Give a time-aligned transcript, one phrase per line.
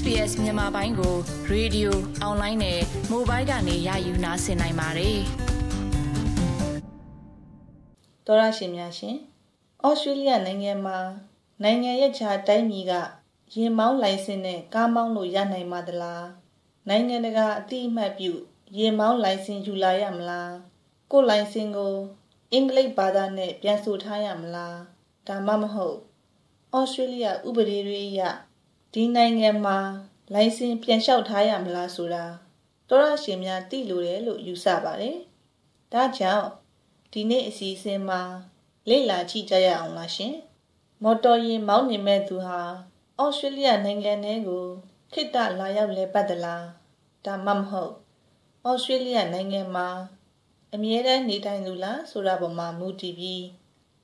[0.00, 1.14] SPS မြန်မာပိုင်းကို
[1.48, 2.80] ရေဒီယိုအွန်လိုင်းနဲ့
[3.10, 5.18] မိုဘိုင်းကနေရယူနားဆင်နိုင်ပါတယ်။
[8.26, 9.16] တော်ရရှင်များရှင်။
[9.86, 10.98] ဩစတြေးလျနိုင်ငံမှာ
[11.62, 12.92] နိုင်ငံရဲ့ခြားတိုင်းပြည်က
[13.54, 16.24] ရင်မောင်းလိုင်စင်နဲ့ကားမောင်းလို့ရနိုင်ပါသလား။
[16.88, 18.30] နိုင်ငံတကာအတိအမှတ်ပြု
[18.78, 20.50] ရင်မောင်းလိုင်စင်ယူလာရမလား။
[21.10, 21.94] ကိုယ်လိုင်စင်ကို
[22.52, 24.76] အင်္ဂလိပ်ဘာသာနဲ့ပြန်ဆိုထားရမလား။
[25.28, 25.96] ဒါမှမဟုတ်
[26.74, 28.22] ဩစတြေးလျဥပဒေတွေအရ
[28.94, 29.78] ဒီနိုင်ငံမှာ
[30.34, 32.24] လိုင်စင်ပြန်လျှောက်ထားရမလားဆိုတာ
[32.88, 35.16] တော်ရရှင်များသိလိုတယ်လို့ယူဆပါတယ်။
[35.92, 36.46] ဒါကြောင့်
[37.12, 38.20] ဒီနေ့အစီအစဉ်မှာ
[38.88, 40.34] လေ့လာကြည့်ကြရအောင်လားရှင်။
[41.02, 42.60] မော်တော်ယာဉ်မောင်းနေမဲ့သူဟာ
[43.20, 44.66] ဩစတြေးလျနိုင်ငံထဲကို
[45.12, 46.62] ခိတ္တလာရောက်လဲပတ်သလား။
[47.24, 47.92] ဒါမှမဟုတ်
[48.68, 49.88] ဩစတြေးလျနိုင်ငံမှာ
[50.74, 53.44] အမြဲတမ်းနေထိုင်သူလားဆိုတာပေါ်မှာမူတည်ပြီး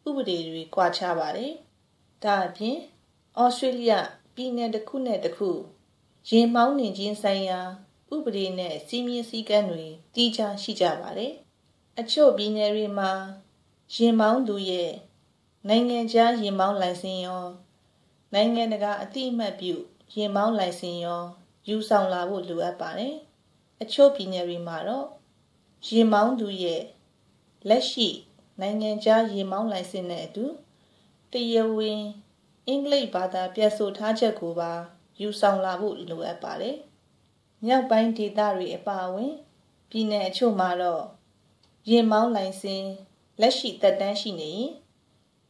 [0.07, 1.53] ဥပဒေတွေကွာခြားပါတယ်။
[2.25, 2.77] ဒါအပြင်
[3.41, 3.93] ဩစတြေးလျ
[4.39, 5.51] ပြည်နယ်တစ်ခုနဲ့တစ်ခု
[6.29, 7.61] ရင်မောင်းနှင်ခြင်းဆိုင်ရာ
[8.15, 9.85] ဥပဒေနဲ့စီမင်းစည်းကမ်းတွေ
[10.15, 11.33] တည်ခြားရှိကြပါတယ်။
[12.01, 13.11] အချို့ပြည်နယ်တွေမှာ
[13.95, 14.93] ရင်မောင်းသူရဲ့
[15.69, 17.45] နိုင်ငံခြားရင်မောင်းလိုင်စင်ရော
[18.35, 19.75] နိုင်ငံတကာအတိအမှတ်ပြု
[20.17, 21.23] ရင်မောင်းလိုင်စင်ရော
[21.69, 23.15] ယူဆောင်လာဖို့လိုအပ်ပါတယ်။
[23.83, 25.07] အချို့ပြည်နယ်တွေမှာတော့
[25.89, 26.83] ရင်မောင်းသူရဲ့
[27.69, 28.09] လက်ရှိ
[28.61, 30.45] နိုင်ငံခြားရင်မောင်းလိုင်စင်နဲ့အတူ
[31.33, 32.03] တရားဝင်
[32.69, 34.73] အင်္ဂလိပ်ဘာသာပြဆိုထားချက်ကိုပါ
[35.21, 36.77] ယူဆောင်လာဖို့လိုအပ်ပါတယ်။
[37.65, 39.33] မြောက်ပိုင်းဒေသတွေအပါအဝင်
[39.91, 41.05] ပြည်내အချို့မှာတော့
[41.91, 42.85] ရင်မောင်းလိုင်စင်
[43.41, 44.71] လက်ရှိသက်တမ်းရှိနေရင်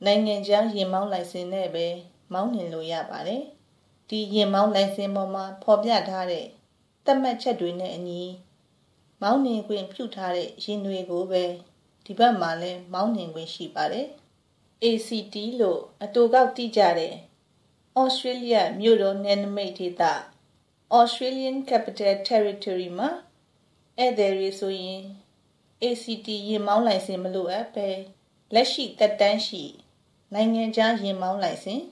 [0.04, 1.86] နိုင်ငံခြားရင်မောင်းလိုင်စင်နဲ့ပဲ
[2.32, 3.42] မောင်းနှင်လို့ရပါတယ်။
[4.08, 6.46] ဒီရင်မောင်းလိုင်စင်ပေါ်မှာဖော်ပြထားတဲ့
[7.04, 8.22] သတ်မှတ်ချက်တွေနဲ့အညီ
[9.22, 11.44] မောင်းနှင်ခွင့်ပြုထားတဲ့ရင်တွေကိုပဲ
[12.04, 14.08] ဒီဘက်မှာလည်းမောင်းနှင်ခွင့်ရှိပါတယ်။
[14.88, 17.14] ACT လို့အတူကောက်တိကြတဲ့
[18.02, 20.02] Australia မြို့တော်နယ်နိမိတ်ဒေသ
[20.98, 23.10] Australian Capital Territory မှာ
[23.98, 25.02] ဧည့်သည်တွေဆိုရင်
[25.82, 27.88] ACT ရင်မောင်းလိုင်စင်မလိုအပ်ပဲ
[28.54, 29.64] လက်ရှိသက်တမ်းရှိ
[30.34, 31.82] နိုင်ငံခြားရင်မောင်းလိုင်စင်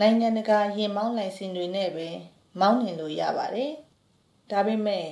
[0.00, 2.08] နိုင်ငံတကာရင်မောင်းလိုင်စင်တွေနဲ့ပဲ
[2.60, 3.72] မောင်းနှင်လို့ရပါတယ်။
[4.50, 5.06] ဒါပေမဲ့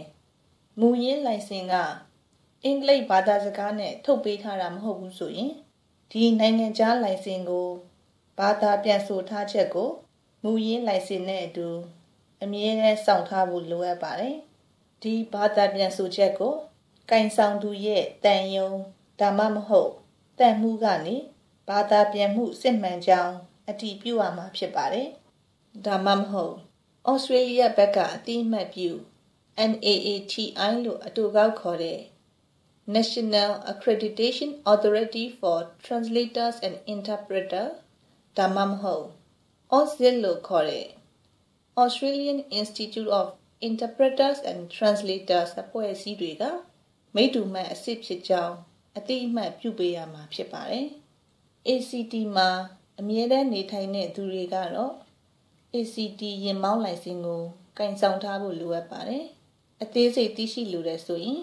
[0.81, 1.75] မူရင်းလိုင်စင်က
[2.65, 5.53] အင်္ဂလိပ်ဘာသာစကားနဲ့ထုတ်ပေးထားတာမဟုတ်ဘူးဆိုရင်
[6.13, 7.69] ဒီနိုင်ငံခြားလိုင်စင်ကို
[8.39, 9.91] ဘာသာပြန်ဆိုထားချက်ကို
[10.43, 11.69] မူရင်းလိုင်စင်နဲ့အတူ
[12.43, 14.37] အမြဲတမ်းစောင့်ထားဖို့လိုအပ်ပါတယ်။
[15.03, 16.55] ဒီဘာသာပြန်ဆိုချက်ကို
[17.11, 18.71] ကင်ဆောင်သူရဲ့တန်ယုံ
[19.21, 19.93] ဒါမှမဟုတ်
[20.39, 21.17] တန်မှုကနေ
[21.69, 23.35] ဘာသာပြန်မှုစစ်မှန်ကြောင်း
[23.69, 25.09] အတည်ပြုရမှာဖြစ်ပါတယ်။
[25.87, 26.55] ဒါမှမဟုတ်
[27.11, 28.91] ဩစတြေးလျဘက်ကအတိအမှတ်ပြု
[29.71, 30.45] NAATI
[30.85, 32.01] လို့အတူကောက်ခေါ်တဲ့
[32.89, 37.75] National Accreditation Authority for Translators and Interpreters
[38.37, 39.07] ဒါမှမဟုတ်
[39.79, 40.89] AUSIT လို့ခေါ်တဲ့
[41.83, 43.27] Australian Institute of
[43.69, 46.45] Interpreters and Translators အဖွဲ့အစည်းတွေက
[47.15, 48.57] မိတူမှတ်အစစ်ဖြစ်ကြောင်း
[48.97, 50.87] အတိအမှတ်ပြုပေးရမှာဖြစ်ပါတယ်။
[51.69, 52.49] ACT မှာ
[53.01, 54.95] အမြဲတမ်းနေထိုင်တဲ့သူတွေကတော့
[55.75, 57.43] ACT ရင်မောင်းလိုင်စင်ကို
[57.79, 59.25] ကင်ဆောင်ထားဖို့လိုအပ်ပါတယ်။
[59.83, 61.43] အသေးစိတ်သိရှိလိုတဲ့ဆိုရင်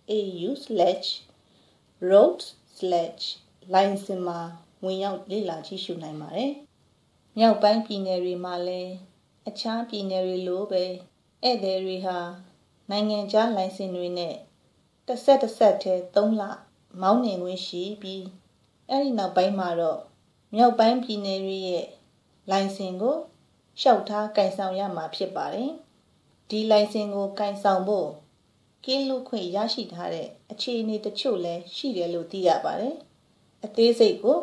[2.11, 4.39] road/license မှာ
[4.83, 6.51] ဝင်ရောက်လေ့လာကြည့်ရှုနိုင်ပါတယ်။
[7.37, 8.91] မြောက်ပိုင်းပြည်နယ်တွေမှာလည်း
[9.47, 10.83] အခြားပြည်နယ်တွေလိုပဲ
[11.43, 12.17] ဧည့်သည်တွေဟာ
[12.89, 14.35] နိုင်ငံခြားလိုင်စင်တွေနဲ့
[15.07, 16.43] တစ်ဆက်တစ်ဆက်တည်း3လ
[17.01, 18.25] မောင်းနှင်ခွင့်ရှိပြီး
[18.89, 19.99] အဲ့ဒီနောက်ပိုင်းမှာတော့
[20.55, 21.87] မြောက်ပိုင်းပြည်နယ်တွေရဲ့
[22.51, 23.17] လိုင်စင်ကို
[23.79, 25.71] လျှောက်ထားကင်ဆောင်ရမှာဖြစ်ပါတယ်။
[26.49, 28.09] ဒီလိုင်စင်ကိုကင်ဆောင်ဖို့
[28.85, 32.95] ကင်းလွတ်ခွင့်ရရှိထားတဲ့အခြေအနေတချို့လည်းရှိတယ်လို့သိရပါတယ်။
[33.65, 34.37] အသေးစိတ်ကို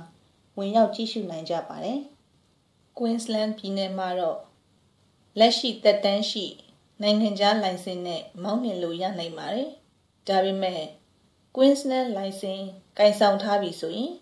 [0.57, 1.99] ဝင်ရောက်ကြည့်ရှုနိုင်ကြပါတယ်။
[2.97, 4.39] Queensland ပြည်နယ်မှာတော့
[5.39, 6.45] လက်ရှိသက်တမ်းရှိ
[7.01, 9.69] နိုင်ငံခြားလိုင်စင်နဲ့မောင်းနှင်လို့ရနိုင်ပါတယ်။
[10.27, 10.81] ဒါပေမဲ့
[11.55, 12.61] Queensland လိုင်စင်
[12.97, 14.13] ကင်ဆောင်ထားပြီဆိုရင်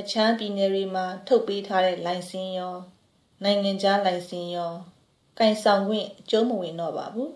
[0.00, 2.76] အခြားပြည်နယ်တွေမှာ ထုတ်ပေးထားတဲ့လိုင်စင်ရော
[3.42, 4.72] နိုင်ငံခြားလိုင်စင်ရော
[5.38, 7.30] ကင်ဆောင်ခွင့်အကျုံးမဝင်တော့ပါဘူး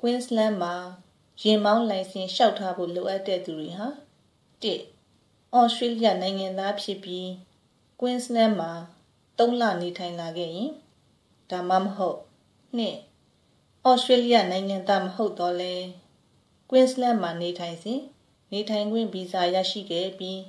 [0.00, 0.74] Queensland မှာ
[1.42, 3.88] ရင်မောင်းလိုင်စင်လျှောက်ထားဖို့လိုအပ်တဲ့သူတွေဟာ
[4.72, 7.26] 1 Australia နိုင်ငံသားဖြစ်ပြီး
[8.00, 8.72] Queensland မှာ
[9.38, 10.70] 3လနေထိုင်လာခဲ့ရင်
[11.50, 12.18] ဒါမှမဟုတ်
[12.78, 15.74] 2 Australia နိုင်ငံသားမဟုတ်တော့လဲ
[16.70, 18.00] Queensland မှာနေထိုင်စဉ်
[18.52, 20.40] နေထိုင်ခွင့်ဗီဇာရရှိခဲ့ပြီး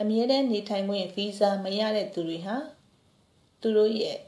[0.00, 2.56] အမြဲတမ်းနေထိုင်ခွင့်ဗီဇာမရတဲ့သူတွေဟာ
[3.60, 4.18] သူတို့ရဲ့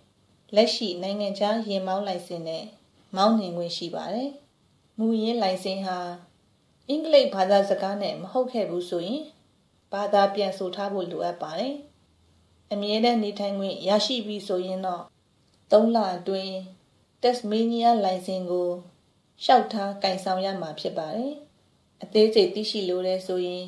[0.54, 2.64] လက်ရှိနိုင်ငံခြားရင်မောင်းလိုင်စင်နဲ့
[3.16, 4.30] မောင်းနှင်ခွင့်ရှိပါတယ်။
[4.98, 5.98] မူရင်းလိုင်စင်ဟာ
[6.88, 9.22] အင်္ဂလိပ်ဘာသာစကားနဲ့မဟုတ်ခဲ့ဘူးဆိုရင်
[9.92, 11.74] ဘာသာပြန်ဆိုထားဖို့လိုအပ်ပါတယ်။
[12.72, 15.02] အမြဲတမ်းနေထိုင်ခွင့်ရရှိပြီဆိုရင်တော့
[15.72, 16.54] 3လအတွင်း
[17.22, 18.70] တက်စမေးနီးယားလိုင်စင်ကို
[19.42, 21.34] လျှောက်ထားကင်ဆောင်ရမှာဖြစ်ပါတယ်။
[22.02, 23.66] အသေးစိတ်သိရှိလိုတဲ့ဆိုရင်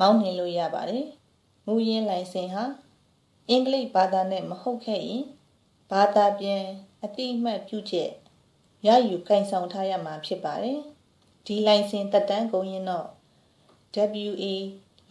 [0.00, 1.06] မောင်းနှင်လို့ရပါတယ်။
[1.66, 2.64] မူရင်းလိုင်စင်ဟာ
[3.48, 5.24] အင်္ဂလိပ်ဘာသာနဲ့မဟုတ်ခဲ့ရင်
[5.90, 6.64] ဘာသာပြန်
[7.02, 8.10] အတိအမှတ်ပြုချက်
[8.86, 10.80] ရယူကင်ဆောင်ထားရမှာဖြစ်ပါတယ်။
[11.46, 13.06] ဒီလိုင်စင်သက်တမ်းကုန်ရင်တော့
[14.24, 14.44] WA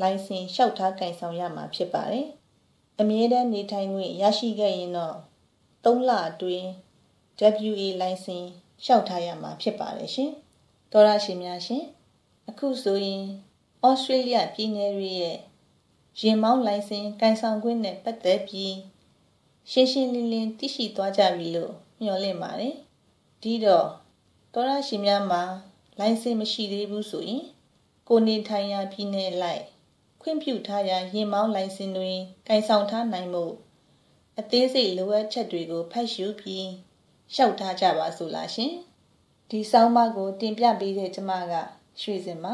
[0.02, 2.28] လိုင်စင်လျှောက်ထားကင်ဆောင်ရမှာဖြစ်ပါတယ်။
[3.00, 5.16] အမြဲတမ်းနေထိုင်ခွင့်ရရှိခဲ့ရင်တော့
[5.84, 6.68] 3လအတွင်း
[7.70, 8.44] WA လိုင်စင်
[8.84, 10.32] လျှောက်ထားရမှာဖြစ်ပါတယ်ရှင်။
[10.92, 11.84] သောရရှင်များရှင်
[12.50, 13.24] အခုဆိုရင်
[13.84, 15.38] ဩစတြေးလျပြည်နယ်တွေရဲ့
[16.20, 18.76] ရင်မောင်းလိုင်စင်ကင်ဆောင်ခွင့်နဲ့ပတ်သက်ပြီး
[19.72, 22.76] ရှင်းရှင်းလင်းလင်းသိရှိသွားကြပြီလို့မျှော်လင့်ပါတယ်။
[23.42, 23.88] ဒီတော့
[24.54, 25.44] သောရရှင်များမှာ
[26.00, 27.44] လိုင်စင်မရှိသေးဘူးဆိုရင်
[28.08, 29.64] ကိုနေထိုင်ရာပြည်နယ်လိုက်
[30.22, 32.12] ခွင့်ပြုထားရာရင်မောင်းလိုင်စင်တွေ
[32.48, 33.46] ကင်ဆောင်ထားနိုင်မှု
[34.40, 36.68] အသေးစိတ်လိုအပ်ချက်တွေကိုဖတ်ရှုပြီး
[37.34, 38.74] ရှောက်ထားကြပါစို့လားရှင်
[39.50, 41.54] ဒီဆောင်းပါးကိုတင်ပြပေးတဲ့ကျမက
[42.02, 42.54] ရွှေစင်ပါ